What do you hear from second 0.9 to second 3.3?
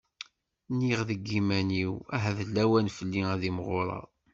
deg yiman-iw ahat d lawan fell-i